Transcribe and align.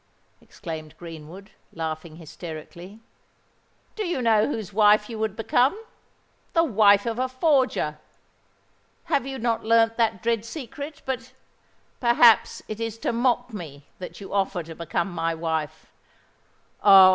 exclaimed 0.41 0.97
Greenwood, 0.97 1.51
laughing 1.71 2.15
hysterically. 2.15 3.01
"Do 3.95 4.03
you 4.07 4.19
know 4.19 4.47
whose 4.47 4.73
wife 4.73 5.11
you 5.11 5.19
would 5.19 5.35
become?—the 5.35 6.63
wife 6.63 7.05
of 7.05 7.19
a 7.19 7.29
forger! 7.29 7.99
Have 9.13 9.27
you 9.27 9.37
not 9.37 9.63
learnt 9.63 9.97
that 9.97 10.23
dread 10.23 10.43
secret? 10.43 11.03
But, 11.05 11.33
perhaps, 11.99 12.63
it 12.67 12.79
is 12.79 12.97
to 12.97 13.13
mock 13.13 13.53
me 13.53 13.85
that 13.99 14.19
you 14.19 14.33
offer 14.33 14.63
to 14.63 14.73
become 14.73 15.11
my 15.11 15.35
wife! 15.35 15.91
Oh! 16.81 17.09